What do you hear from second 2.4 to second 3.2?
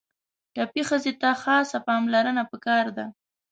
پکار ده.